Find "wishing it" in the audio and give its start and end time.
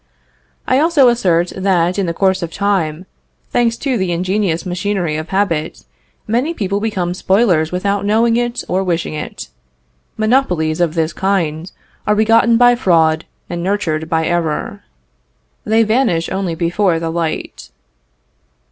8.83-9.49